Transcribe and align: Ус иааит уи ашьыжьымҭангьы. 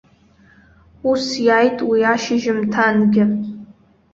Ус 1.09 1.25
иааит 1.45 1.77
уи 1.89 2.01
ашьыжьымҭангьы. 2.13 3.23